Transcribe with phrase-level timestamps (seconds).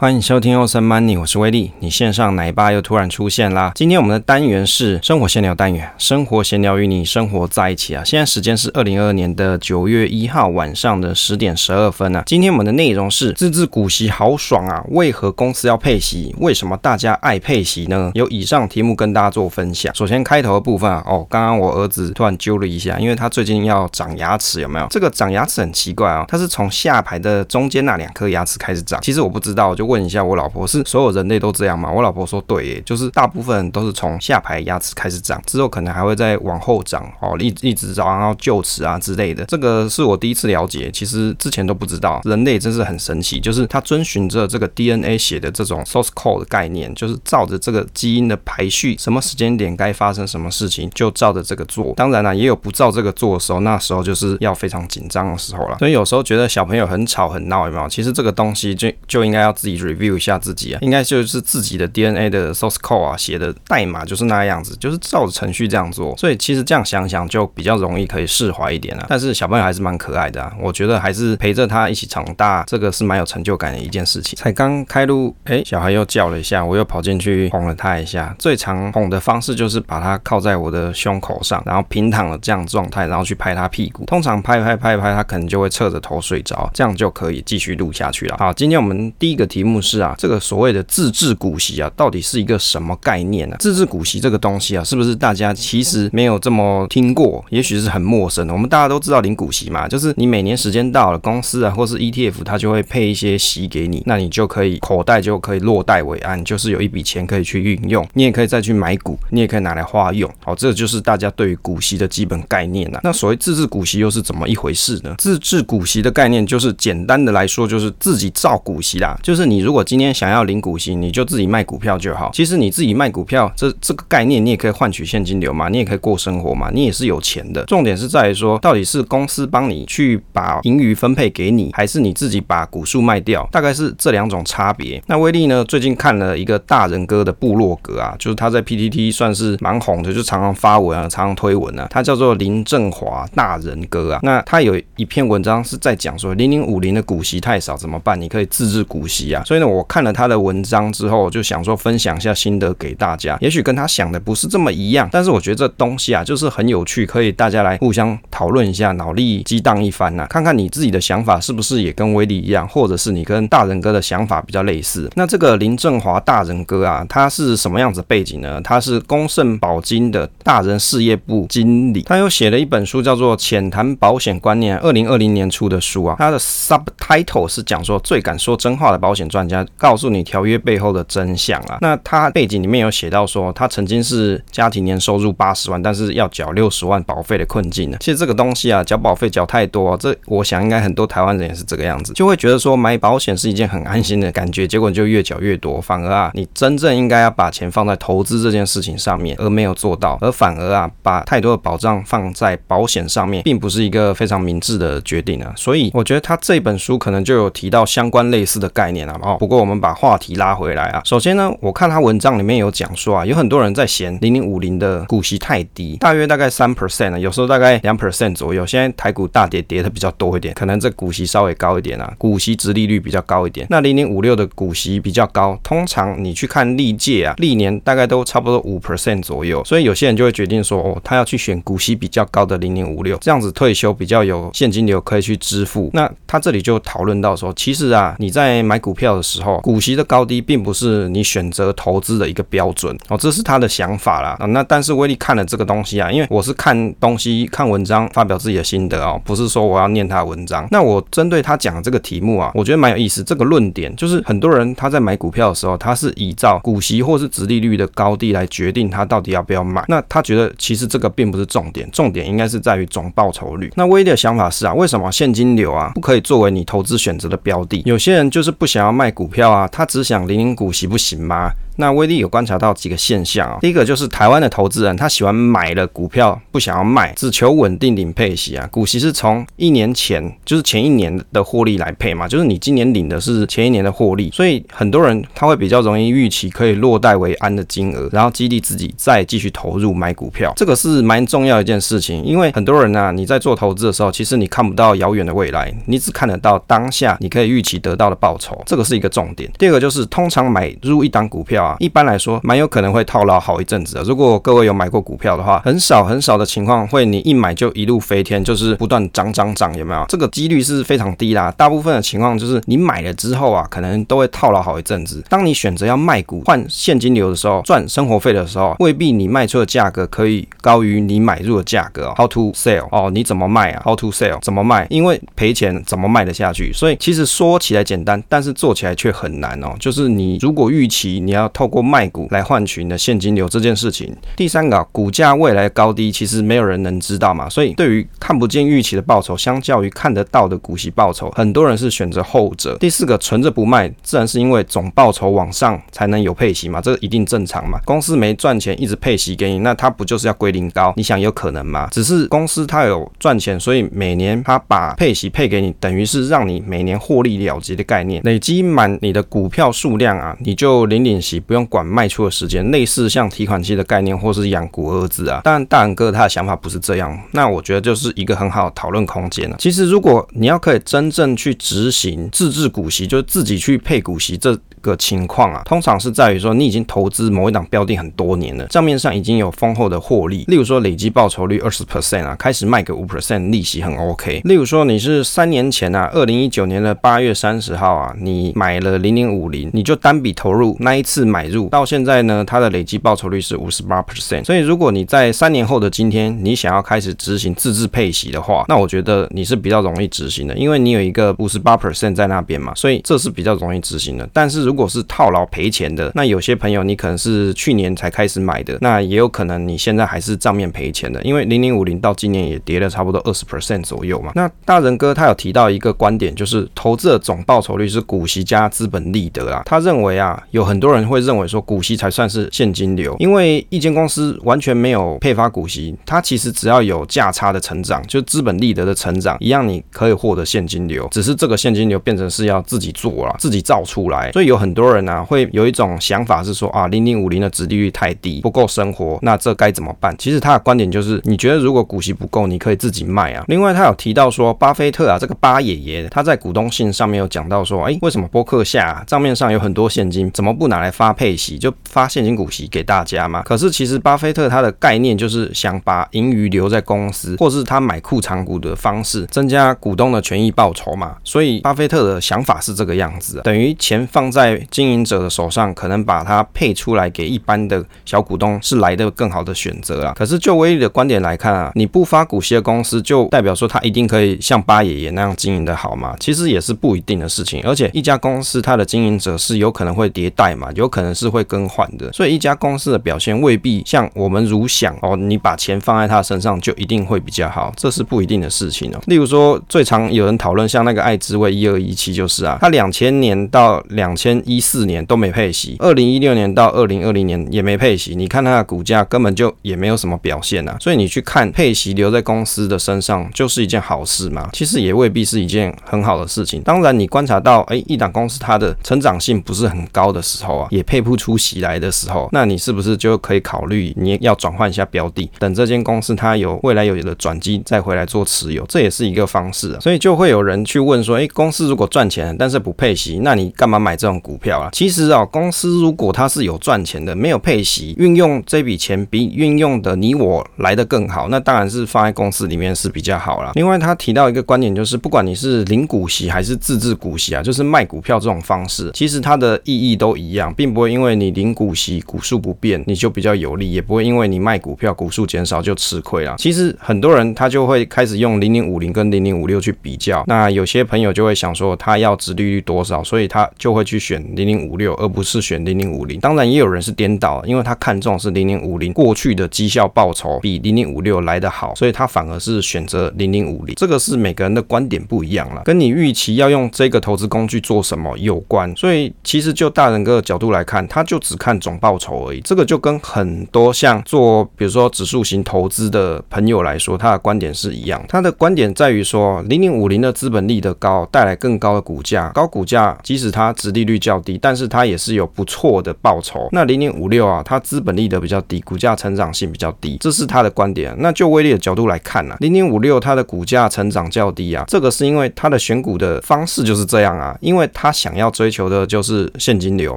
[0.00, 1.72] 欢迎收听欧森 Money，我是威利。
[1.80, 3.72] 你线上奶爸又突然出现啦！
[3.74, 8.04] 今天我们的单元是生活闲聊单元，生活闲聊与你生活在一起啊。
[8.04, 12.22] 现在时间是二零二二年的九月一号晚上的十点十二分啊。
[12.26, 14.84] 今天我们的内容是自制股息好爽啊！
[14.90, 16.32] 为何公司要配息？
[16.38, 18.12] 为什么大家爱配息呢？
[18.14, 19.92] 有以上题目跟大家做分享。
[19.96, 24.86] 首先开头的部分啊，哦，刚刚我儿子突然揪了一下，因为他最近要长牙齿，有没有？
[24.90, 29.00] 这个长牙齿很奇怪啊、哦，它是从下排的中间那两颗牙齿开始长。
[29.02, 29.87] 其实我不知道，就。
[29.88, 31.90] 问一下我老婆，是所有人类都这样吗？
[31.90, 39.46] 我老婆说对耶，就是大部分都是从下排牙齿开始长，之后可能还会再往后长哦，一一直长到臼齿啊之类的。
[39.46, 42.20] 这个是我第一次了解，其实之前都不知道。
[42.24, 51.94] 人类真是很神奇，就是它遵循着这个 DNA 写的这种 source code 的概念，就是照着这个基因的排序，什么时间点该发生什么事情，就照着这个做。
[51.96, 55.78] 当然了，也有不照这个做的时候，那时候就是要非常紧张的时候了。
[55.78, 57.88] 所以有时候觉得小朋友很吵很闹，有没有？
[57.88, 59.77] 其实这个东西就就应该要自己。
[59.78, 66.16] Review 一下自己啊，应该就是自己的 DNA 的 source code 啊，写的代码就是那样子，就是照着程序这样做。
[66.16, 69.06] 所以其实这样想想就比较容易可以释怀一点啊。
[69.08, 74.36] 但是小朋友还是蛮可爱的啊，我觉得还是陪着他一起长大，这个是蛮有成就感的一件事情。
[74.36, 78.34] 才刚开录，哎，小孩又叫了一下，我又跑进去哄了他一下。
[78.38, 84.04] 最常哄的方式就是把他靠在我的胸口上，然后平躺的这样状态，然后去拍他屁股。
[84.06, 88.36] 通常拍拍拍拍，他可能就会侧着头睡着，这样就可以继续录下去了。
[88.38, 89.67] 好，今天我们第一个题目。
[89.82, 93.56] 是啊，这个所谓的自制股息啊，到底是一个什么概念呢？
[93.58, 97.44] 自制股息这个东西啊，是不是大家其实没有这么听过？
[97.50, 98.52] 也许是很陌生的。
[98.54, 110.30] 我们大家都知道领股息嘛，就是你每年时间到了，公司啊或是 ETF 它就会配一些息给你，那你就可以口袋就可以落袋为安，就是有一笔钱可以去运用，你也可以再去买股，你也可以拿来花用。
[110.42, 113.00] 好，这就是大家对于股息的基本概念啊。
[113.04, 115.14] 那所谓自制股息又是怎么一回事呢？
[115.18, 119.57] 自制股息的概念就是简单的来说，就是自己造股息啦，就是你。
[119.58, 122.30] 你如果今天想要领股息，你就自己卖股票就好。
[122.32, 127.64] 其实你自己卖股票，这这个概念，你也可以换取现金流嘛，你也可以过生活嘛，你也是有钱的。
[127.64, 133.44] 重点是在于说，到底是公司帮你去把盈余分配给你，还是你自己把股数卖掉？
[133.50, 135.02] 大概是这两种差别。
[135.08, 141.88] 那威利呢，最近看了一个大人哥的部落格啊，就是他在 PTT 算是蛮红的，就常常发文啊，常常推文啊。
[141.90, 144.20] 他叫做林正华大人哥啊。
[144.22, 148.20] 那他有一篇文章是在讲说，零零五零的股息太少怎么办？
[148.20, 149.42] 你可以自制股息啊。
[149.48, 149.58] 所以。
[149.58, 153.36] 呢我看了他的文章之后，就想说分享一下心得给大家。
[153.40, 165.10] 也许跟他想的不是这么一样，但是我觉得这东西啊，就是很有趣，可以大家来互相讨论一下，脑力激荡一番呐、看看你自己的想法是不是也跟威利一样，或者是你跟大人哥的想法比较类似。
[165.16, 168.60] 那这个林振华大人哥啊，他是什么样子背景呢？
[168.62, 176.14] 他是公盛保金的大人事业部经理，他又写了一本书叫做《浅谈保险观念》，二零二零年出的书啊。
[176.16, 179.48] 他的 subtitle 是讲说最敢说真话的保险专。
[179.48, 181.78] 家告诉你条约背后的真相啊。
[181.80, 187.96] 那他背景里面有写到说，他曾经是家庭年收入八十万，但是要缴六十万保费的困境呢。
[188.00, 205.52] 其实这个东西啊，缴保费缴太多，这我想应该很多台湾人也是这个样子，就会觉得说买保险是一件很安心的感觉，结果你就越缴越多，反而啊，你真正应该要把钱放在投资这件事情上面，而没有做到，而反而啊，把太多的保障放在保险上面，并不是一个非常明智的决定啊。
[205.56, 209.17] 所以我觉得他这本书可能就有提到相关类似的概念啊。
[209.22, 209.36] 哦。
[209.38, 218.66] 不过我们把话题拉回来啊，首先呢，我看他文章里面有讲说啊，有很多人在嫌零零五零的股息太低，大约大概三 percent 啊，有时候大概两 percent 左右。
[218.66, 223.66] 现在台股大跌跌的比较多一点，可能这股息稍微高一点啊，股息殖利率比较高一点。
[223.70, 229.62] 那零零五六的股息比较高，通常你去看历届啊，历年大概都差不多五 percent 左右。
[229.64, 235.90] 所以有些人就会决定说，哦，他要去选股息比较高的零零五六，这样子退休比较有现金流可以去支付。
[235.92, 244.46] 那他这里就讨论到说，其实啊，你在买股票的时候，股息的高低并不是你选择投资的一个标准哦，这是他的想法啦啊。
[244.46, 250.66] 那但是威利看了这个东西啊，因为我是看东西看文章发表自己的心得哦，不是说我要念他的文章。
[250.70, 253.22] 那我针对他讲的这个题目啊，我觉得蛮有意思。
[253.22, 259.84] 这个论点就是很多人他在买股票的时候，他是依照股息或是殖利率的高低来决定他到底要不要买。
[259.88, 263.72] 那他觉得其实这个并不是重点，重点应该是在于总报酬率。
[263.76, 267.82] 那威利的想法是啊，为什么现金流啊不可以作为你投资选择的标的？
[267.84, 270.02] 有些人就是不想要卖股票啊，他只。
[270.08, 271.50] 想领领股行不行吗？
[271.80, 278.66] 那威力有观察到几个现象啊，第一个就是台湾的投资人他喜欢买了股票不想要卖，只求稳定领配息啊。
[278.72, 299.48] 股息是从一年前就是前一年的获利来配嘛，就是你今年领的是前一年的获利，所以很多人他会比较容易预期可以落袋为安的金额，然后激励自己再继续投入买股票，这个是蛮重要一件事情，因为很多人啊，你在做投资的时候，其实你看不到遥远的未来，你只看得到当下你可以预期得到的报酬，这个是一个重点。
[299.56, 304.02] 第二个就是通常买入一档股票啊，一般来说蛮有可能会套牢好一阵子的。
[304.02, 310.04] 如果各位有买过股票的话，很少很少的情况会你一买就一路飞天，就是不断涨涨涨，有没有？
[310.08, 311.52] 这个几率是非常低啦。
[311.56, 315.22] 大部分的情况就是你买了之后啊，可能都会套牢好一阵子。
[315.28, 322.12] 当你选择要卖股换现金流的时候，赚生活费的时候，未必你卖出的价格可以高于你买入的价格。
[322.16, 322.88] How to sell？
[322.90, 324.40] 哦，你怎么卖啊？How to sell？
[324.40, 324.86] 怎么卖？
[324.90, 326.72] 因为赔钱怎么卖得下去？
[326.72, 329.74] 所以其实说起来简单，但是做起来却很难哦。
[329.78, 334.16] 就是你如果预期你要透过卖股来换取你的现金流这件事情。
[334.36, 337.48] 第三个，股价未来高低其实没有人能知道嘛。
[337.48, 342.76] 所以对于看不见预期的报酬，相较于看得到的股息报酬，很多人是选择后者。
[342.78, 347.80] 第四个，存着不卖，自然是因为总报酬往上才能有配息嘛，这个一定正常嘛。
[347.84, 350.94] 公司没赚钱，一直配息给你，那它不就是要归零高？
[350.96, 351.88] 你想有可能吗？
[351.90, 358.22] 只是公司它有赚钱，所以每年它把配息配给你，等于是让你每年获利了结的概念。
[358.22, 362.70] 累积满你的股票数量啊，你就领领息，不用管卖出的时间。
[362.70, 365.40] 类似像提款机的概念，或是养股二字啊。
[365.42, 367.18] 但，大仁哥他的想法不是这样。
[367.32, 369.56] 那我觉得就是一个很好的讨论空间了。
[369.58, 374.54] 其实，如果你要可以真正去执行自制股息，就是自己去配股息，这
[374.88, 380.44] 个情况啊，通常是在于说你已经投资某一档标的很多年了，账面上已经有丰厚的获利。
[380.48, 384.40] 例如说累计报酬率二十 percent 啊，开始卖个五 percent 利息很 OK。
[384.44, 394.44] 例如说你是三年前啊，二零一九年的八月三十号啊，你买了零零五零，你就单笔投入那一次买入到现在呢，它的累计报酬率是五十八 percent。
[394.44, 404.28] 所以如果你在三年后的今天，你想要开始执行自制配息的话，那我觉得你是比较容易执行的，因为你有一个五十八 percent 在那边嘛，所以这是比较容易执行的。
[404.32, 414.30] 但是如如果是套牢赔钱的，那有些朋友你可能是去年才开始买的，那也有可能你现在还是账面赔钱的，因为零零五零到今年也跌了差不多二十 percent 左右嘛。
[414.36, 419.64] 那大仁哥他有提到一个观点，就是投资的总报酬率是股息加资本利得啊。
[419.66, 434.98] 他认为啊，有很多人会认为说股息才算是现金流，因为一间公司完全没有配发股息，它其实只要有价差的成长，就资本利得的成长一样，你可以获得现金流，只是这个现金流变成是要自己做了，自己造出来，所以有很多人。
[435.08, 440.14] 啊，会有一种想法是说啊，零零五零的值利率太低，不够生活，那这该怎么办？
[440.18, 443.42] 其实他的观点就是，你觉得如果股息不够，你可以自己卖啊。
[443.48, 453.42] 另外，他有提到说，巴菲特啊，这个巴爷爷他在股东信上面有讲到说，哎，为什么波克夏账面上有很多现金，怎么不拿来发配息，就发现金股息给大家嘛？
[453.44, 461.16] 可是其实巴菲特他的概念就是想把盈余留在公司，或是他买库藏股的方式，增加股东的权益报酬嘛。
[461.24, 470.14] 所以巴菲特的想法是这个样子啊，等于钱放在经经营者的手上，可能把它配出来给一般的小股东是来的更好的选择啊。
[470.16, 476.16] 可是就威力的观点来看啊，你不发股息的公司，就代表说它一定可以像巴爷爷那样经营的好吗？
[476.18, 477.62] 其实也是不一定的事情。
[477.64, 482.10] 而且一家公司它的经营者是有可能会迭代嘛，有可能是会更换的。
[482.14, 489.00] 所以一家公司的表现未必像我们如想哦，你把钱放在他身上就一定会比较好，这是不一定的事情哦。
[489.06, 504.48] 例如说，最常有人讨论像那个爱滋味一二一七就是啊，它两千年到两千一四年都没配息，二零一六年到二零二零年也没配息，你看它的股价根本就也没有什么表现、啊，所以你去看配息留在公司的身上就是一件好事嘛？
[504.52, 506.60] 其实也未必是一件很好的事情。
[506.62, 519.80] 当然，你观察到，哎，一档公司它的成长性不是很高的时候啊，也配不出息来的时候，那你是不是就可以考虑你要转换一下标的，等这间公司它有未来有了转机再回来做持有，这也是一个方式啊。
[519.80, 524.68] 所以就会有人去问说，哎，公司如果赚钱但是不配息，那你干嘛买这种股股票啊？
[524.72, 533.52] 其实啊，公司如果它是有赚钱的，没有配息，运用这笔钱比运用的你我来的更好，那当然是放在公司里面是比较好啦。
[533.54, 546.34] 另外，他提到一个观点，就是不管你是零股息还是自制股息啊，就是卖股票这种方式，其实它的意义都一样，并不会因为你零股息股数不变，你就比较有利，也不会因为你卖股票股数减少就吃亏啦。
[546.36, 554.17] 其实很多人他就会开始用零零五零跟零零五六去比较，那有些朋友就会想说他要殖利率多少，所以他就会去选。
[554.18, 556.18] 选零零五六，而不是选零零五零。
[556.20, 563.74] 当然，也有人是颠倒，因为他看中是零零五零过去的绩效报酬比零零五六来得好，所以他反而是选择零零五零。
[563.76, 568.74] 这个是每个人的观点不一样了，跟你预期要用这个投资工具做什么有关。
[568.76, 572.40] 所以，其实就大人哥的角度来看，他就只看总报酬而已。
[572.40, 578.04] 这个就跟很多像做比如说指数型投资的朋友来说，他的观点是一样。
[578.08, 586.48] 他的观点在于说，零零五零的资本利得高，带来更高的股价，高股价即使它殖利率较低，但是它也是有不错的报酬。
[586.52, 590.94] 那零零五六啊，它资本利得比较低，股价成长性比较低，这是他的观点。
[590.98, 599.96] 那就威力的角度来看呢、啊，零零五六它的股价成长较低啊，这个是因为它的选股的方式就是这样啊，因为他想要追求的就是现金流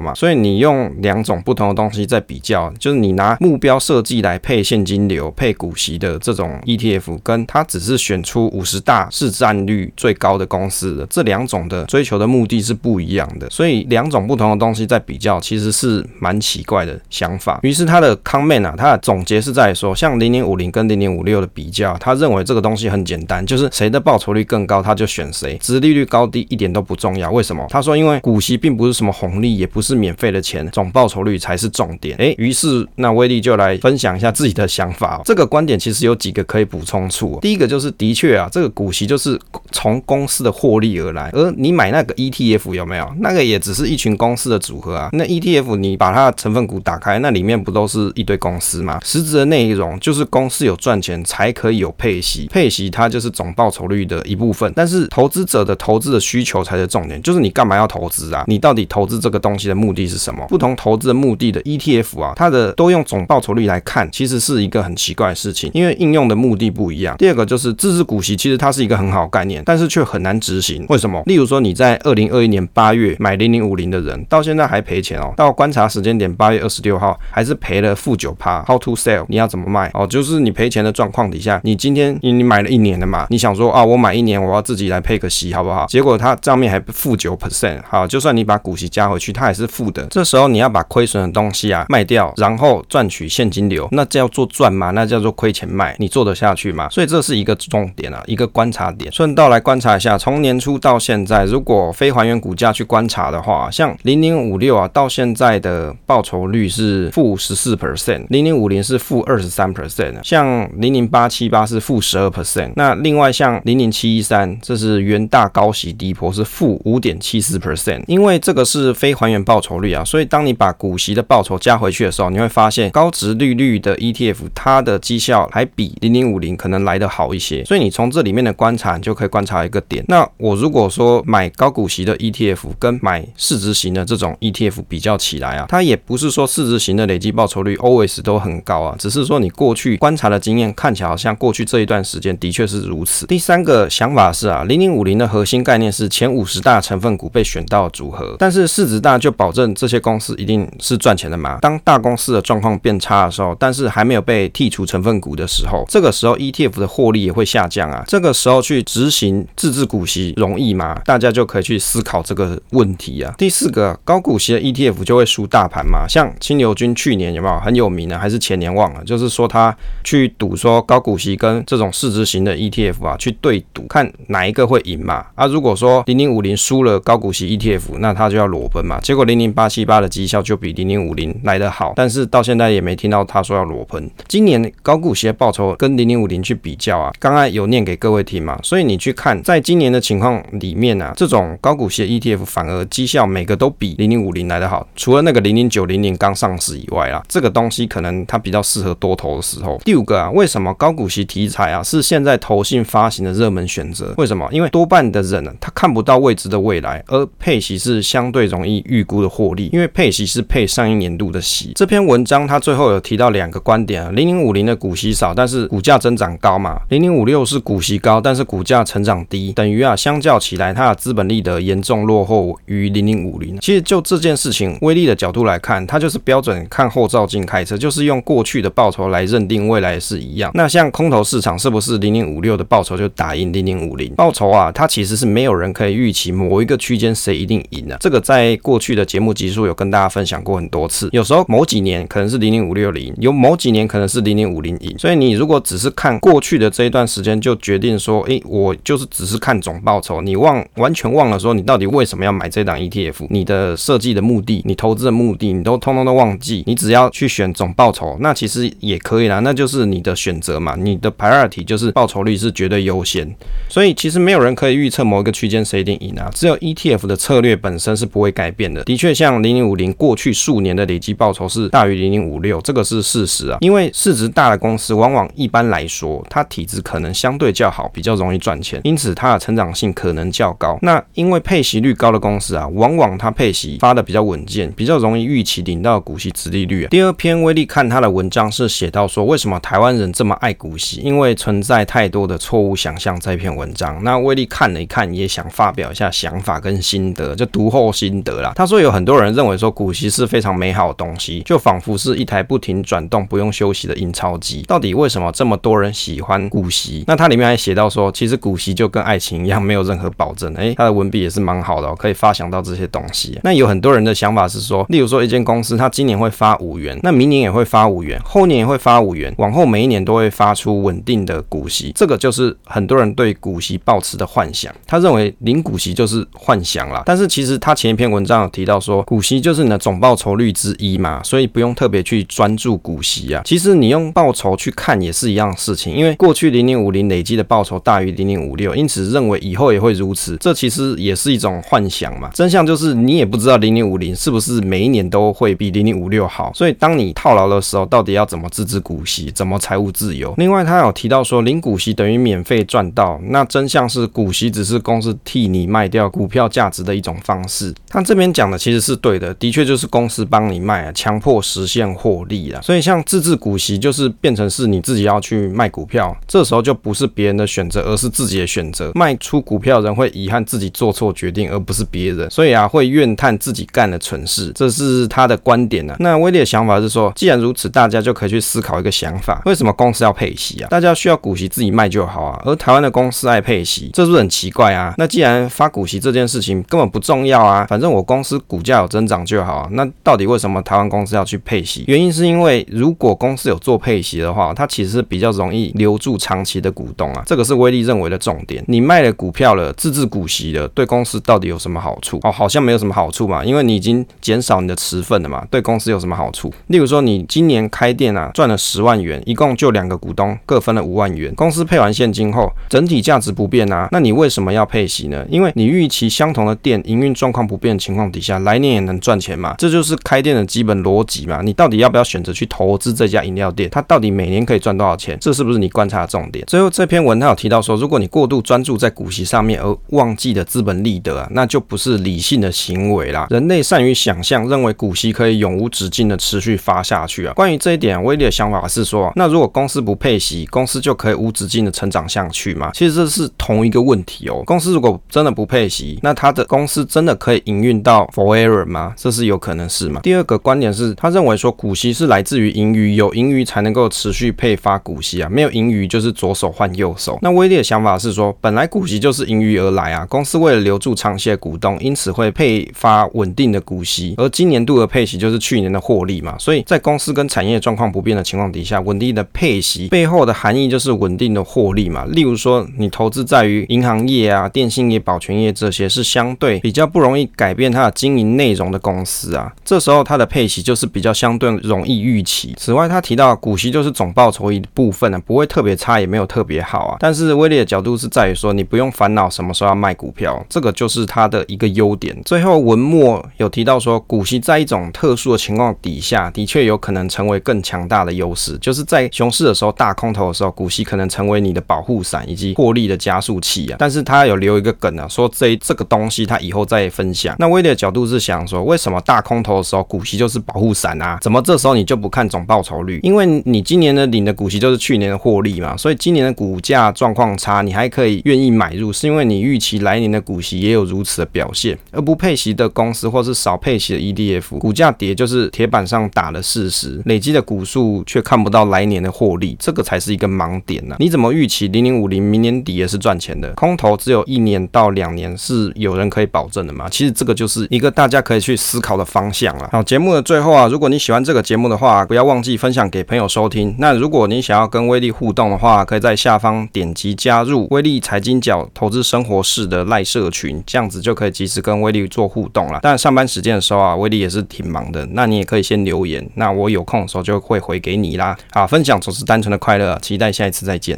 [0.00, 17.60] 嘛，所以你用两种不同的东西在比较，就是你拿目标设计来配现金流、配股息的这种 ETF，跟它只是选出五十大市占率最高的公司的这两种的追求的目的是不一样的，所以两两种不同的东西在比较，其实是蛮奇怪的想法。
[17.62, 27.30] 于是他的 comment 啊，他的总结是在说，像零零五零跟零零五六的比较，他认为这个东西很简单，就是谁的报酬率更高，他就选谁，殖利率高低一点都不重要。
[27.30, 27.64] 为什么？
[27.70, 32.16] 他说，因为股息并不是什么红利，也不是免费的钱，总报酬率才是重点。
[32.16, 35.22] 诶，于是那威力就来分享一下自己的想法哦。
[35.24, 37.38] 这个观点其实有几个可以补充处。
[37.40, 39.38] 第一个就是，的确啊，这个股息就是
[39.70, 43.08] 从公司的获利而来，而你买那个 ETF 有没有？
[43.20, 45.10] 那个也只是一群公司的组合啊。
[45.12, 48.98] 那 ETF 你把它的成分股打开，那里面不都是一堆公司吗？
[49.04, 54.72] 实质的内容就是公司有赚钱才可以有配息，配息它就是总报酬率的一部分。
[54.74, 58.44] 但是投资者的投资的需求才是重点，就是你干嘛要投资啊？
[58.46, 60.46] 你到底投资这个东西的目的是什么？
[60.48, 67.16] 不同投资的目的的 ETF 啊，它的都用总报酬率来看，其实是一个很奇怪的事情，因为应用的目的不一样。
[67.18, 70.84] 第二个就是自制股息，其实它是一个很好的概念，但是却很难执行。
[70.88, 71.22] 为什么？
[71.26, 75.32] 例如说你在二零二一年八月买零零五零的人，到现在还赔钱哦。
[75.36, 78.62] 到观察时间点八月二十六号，还是赔了负九趴。
[78.64, 79.24] How to sell？
[79.28, 79.90] 你要怎么卖？
[79.94, 85.86] 哦，就是你赔钱的状况底下，你今天你你买了一年的嘛，你想说啊，我买一年，我要自己来配个息，好不好？
[85.86, 90.04] 结果它账面还负九 percent，好，就算你把股息加回去，它还是负的。
[90.10, 94.90] 这时候你要把亏损的东西啊卖掉，然后赚取现金流，那叫做赚吗？
[94.90, 96.88] 那叫做亏钱卖，你做得下去吗？
[96.90, 99.10] 所以这是一个重点啊，一个观察点。
[99.12, 112.72] 顺道来观察一下，从年初到现在，如果非还原股价去观察的话，啊像零零五六啊，到现在的报酬率是负十四 percent，零零五零是负二十三 percent，像零零八七八是负十二 percent。
[112.76, 118.02] 那另外像零零七一三，这是元大高息低波是负五点七四 percent。
[118.06, 127.64] 因为这个是非还原报酬率啊，所以当你把股息的报酬加回去的时候，你会发现高值利率的 ETF 它的绩效还比零零五零可能来得好一些。
[127.64, 130.04] 所以你从这里面的观察，你就可以观察一个点。
[130.08, 143.26] 那我如果说买高股息的 ETF 跟买市市值型的这种 ETF 比较起来啊，它也不是说市值型的累计报酬率 always 都很高啊，只是说你过去观察的经验看起来好像过去这一段时间的确是如此。
[143.26, 151.58] 第三个想法是啊，零零五零的核心概念是前五十大成分股被选到组合，但是市值大就保证这些公司一定是赚钱的嘛？
[151.60, 158.02] 当大公司的状况变差的时候，但是还没有被剔除成分股的时候，这个时候 ETF 的获利也会下降啊。
[158.06, 160.98] 这个时候去执行自制股息容易吗？
[161.04, 163.34] 大家就可以去思考这个问题啊。
[163.42, 166.06] 第四个，高股息的 ETF 就会输大盘嘛？
[166.08, 168.16] 像清流君去年有没有很有名的？
[168.16, 169.02] 还是前年忘了？
[169.02, 175.26] 就是说他去赌说高股息跟这种市值型的 ETF 啊去对赌，看哪一个会赢嘛？
[175.34, 179.00] 啊，如果说零零五零输了高股息 ETF，那他就要裸奔嘛。
[179.00, 184.08] 结果零零八七八的绩效就比零零五零来得好，但是到现在也没听到他说要裸奔。
[184.28, 199.80] 今年高股息的报酬跟零零五零去比较啊，刚才有念给各位听嘛，所以你去看，在今年的情况里面啊，这种高股息的 ETF 反而绩效每个都比零零五零来得好，除了那个零零九零零刚上市以外啊，这个东西可能它比较适合多头的时候。
[199.84, 204.12] 第五个啊，为什么高股息题材啊是现在投信发行的热门选择？
[204.18, 204.46] 为什么？
[204.52, 211.72] 因为多半的人呢、他看不到未知的未来，而配息是相对容易预估的获利，因为配息是配上一年度的息。
[211.74, 223.58] 这篇文章它最后有提到两个观点啊，零零五零的股息少，但是股价增长高嘛，零零五六是股息高，但是股价成长低，等于啊，相较起来，它的资本利得严重落后于零零五零。
[223.60, 230.50] 其实就这件事情，威力的角度来看，它就是标准看后照镜开车，就是用过去的报酬来认定未来是一样。
[230.54, 234.12] 那像空头市场是不是零零五六的报酬就打赢零零五零？
[234.14, 237.96] 报酬啊，它其实是没有人可以预期某一个区间谁一定赢的。
[238.00, 241.08] 这个在过去的节目集数有跟大家分享过很多次。
[241.12, 244.96] 有时候某几年可能是零零五六零，有某几年可能是零零五零赢。
[244.98, 253.11] 所以你如果只是看过去的这一段时间就决定说，诶，我就是只是看总报酬，你忘完全忘了说你到底为什么要买这档 ETF。
[253.30, 263.34] 你的设计的目的，你投资的目的，你都通通都忘记，你只要去选总报酬，那其实也可以啦，那就是你的选择嘛，你的 priority 就是报酬率是绝对优先，
[263.68, 268.84] 所以其实没有人可以预测某一个区间谁一定赢啊，只有 ETF 的策略本身是不会改变的。
[268.84, 280.78] 的确，像零零五零过去数年的累积报酬是大于零零五六，这个是事实啊，因为市值大的公司往往一般来说，它体质可能相对较好，比较容易赚钱，因此它的成长性可能较高。
[280.82, 286.86] 那因为配息率高的公司啊，往往它配息发的比较稳健，比较容易预期领到股息殖利率。
[286.88, 291.00] 第二篇威力看他的文章是写到说，为什么台湾人这么爱股息？
[291.02, 293.12] 因为存在太多的错误想象。
[293.22, 298.52] 这篇文章，那威力看了一看，也想发表一下想法跟心得，就读后心得啦。
[298.56, 304.62] 他说有很多人认为说股息是非常美好的东西，就仿佛是一台不停转动、不用休息的印钞机。
[304.62, 307.04] 到底为什么这么多人喜欢股息？
[307.06, 310.52] 那他里面还写到说，其实股息就跟爱情一样，没有任何保证。
[310.54, 313.38] 诶，他的文笔也是蛮好的哦，可以发想到这些的东西。
[313.42, 321.92] 那有很多人的想法是说，例如说一间公司，它今年会发五元，那明年也会发五元，后年也会发五元，往后每一年都会发出稳定的股息。
[321.94, 324.74] 这个就是很多人对股息抱持的幻想。
[324.86, 327.02] 他认为零股息就是幻想啦。
[327.06, 333.42] 但是其实他前一篇文章有提到说，股息就是你的总报酬率之一嘛，所以不用特别去专注股息啊。
[333.44, 340.36] 其实你用报酬去看也是一样事情，因为过去零零五零累积的报酬大于零零五六，因此认为以后也会如此。
[340.38, 342.30] 这其实也是一种幻想嘛。
[342.32, 346.50] 真相就就是你也不知道零零五零是不是每一年都会比零零五六好。
[346.54, 350.32] 所以当你套牢的时候，到底要怎么自制股息，怎么财务自由？
[350.38, 357.74] 另外他有提到说，领股息等于免费赚到，那真相是股息只是公司替你卖掉股票价值的一种方式。
[357.90, 362.62] 他这边讲的其实是对的，的确就是公司帮你卖啊，强迫实现获利啊。
[362.62, 368.90] 所以像自制股息就是变成是你自己要去卖股票，这时候就不是别人的选择，而是自己的选择。
[368.94, 372.30] 卖出股票人会遗憾自己做错决定，而不是别人。
[372.30, 380.68] 所以啊，会怨叹自己干的蠢事，这是他的观点呢、那威力的想法是说，既然如此，大家就可以去思考一个想法：为什么公司要配息啊？
[380.68, 384.94] 大家需要股息自己卖就好啊，而台湾的公司爱配息，这是不是很奇怪啊？
[384.98, 389.68] 那既然发股息这件事情根本不重要啊，反正我公司股价有增长就好啊。
[389.72, 391.84] 那到底为什么台湾公司要去配息？
[391.86, 397.22] 原因是因为如果公司有做配息的话，它其实是比较容易留住长期的股东啊。
[397.26, 398.62] 这个是威力认为的重点。
[398.68, 402.18] 你卖了股票了，自制股息了，对公司到底有什么好处？
[402.22, 405.44] 哦，好像没有什么好处嘛，因为你已经减少你的持份了嘛。
[405.50, 406.52] 对公司有什么好处？
[406.66, 413.88] 例如说，你今年开店啊，赚了十万元，一共就两个股东各分了五万元，公司配完现金后，整体价值不变啊。
[413.90, 415.24] 那你为什么要配息呢？
[415.30, 419.54] 因为你预期相同的店营运状况不变的情况底下，来年也能赚钱嘛。
[419.56, 421.40] 这就是开店的基本逻辑嘛。
[421.42, 423.70] 你到底要不要选择去投资这家饮料店？
[423.70, 425.16] 它到底每年可以赚多少钱？
[425.20, 426.44] 这是不是你观察的重点？
[426.46, 433.26] 最后这篇文它有提到说，如果你过度专注在股息上面而忘记了资本利得啊，那就不是理性的行为啦。
[433.30, 437.32] 人类善于想象，认为股息可以永无止境的持续发下去啊。
[437.34, 442.72] 关于这一点，威力的想法是说，那如果公司不配息，公司就可以无止境的成长下去吗？
[442.74, 444.42] 其实这是同一个问题哦。
[444.44, 448.92] 公司如果真的不配息，那他的公司真的可以营运到 forever 吗？
[448.96, 450.00] 这是有可能是吗？
[450.02, 457.18] 第二个观点是他认为说，股息是来自于盈余，有盈余才能够持续配发股息啊，没有盈余就是左手换右手。
[457.22, 466.36] 那威力的想法是说，本来股息就是盈余而来啊，公司为了留住长期的股东，因此会配发稳定的股息，而今年度的配息就是去年的获利嘛。
[466.38, 472.04] 所以在公司跟产业状况不变的情况底下，稳定的配息背后的含义就是稳定的获利嘛。
[472.06, 482.54] 例如说，你投资在于银行业啊、电信业、保全业这些是相对比较不容易改变它的经营内容的公司啊，这时候它的配息就是比较相对容易预期。
[482.56, 486.96] 此外，他提到股息就是总报酬一部分呢、啊，不会特别差，也没有特别好啊。
[487.00, 492.16] 但是威力的角度是在于说，你不用烦恼什么时候要卖股票，这个就是它的一个优点。
[492.24, 503.76] 最后文末有提到说，股息在一种特殊的情况底下，的确有可能成为更强大的优势，就是在熊市的时候、大空头的时候，股息可能成为你的保护伞以及获利的加速器啊。
[503.78, 507.34] 但是他有留一个梗啊，说这这个东西他以后再分享。
[507.38, 511.18] 那威力的角度是想说，为什么大空头的时候股息就是保护伞啊？
[511.20, 513.00] 怎么这时候你就不看总报酬率？
[513.02, 521.76] 因为你今年的领的股息就是去年的获利嘛，所以今年的股价状况差，你还可以愿意买入，是因为你预期来年的股息也有如此的表现。
[521.90, 530.96] 而不不配息的公司或是少配息的 ETF，股价跌就是铁板上打的事实，累积的股数却看不到来年的获利，这个才是一个盲点呢、啊。
[531.00, 533.50] 你怎么预期零零五零明年底也是赚钱的？
[533.54, 536.86] 空头只有一年到两年是有人可以保证的吗？
[536.90, 539.70] 其实这个就是一个大家可以去思考的方向了。
[539.72, 543.74] 好，节目的最后啊，如果你喜欢这个节目的话，不要忘记分享给朋友收听。
[543.78, 552.80] 那如果你想要跟威力互动的话，可以在下方点击加入威力财经角投资生活室的赖社群，这样子就可以及时跟威力做互动啦。
[552.82, 558.36] 但上班时间的时候啊，威力也是挺忙的，那你也可以先留言，那我有空的时候就会回给你啦。
[558.50, 560.90] 啊，分享总是单纯的快乐，期待下一次再见。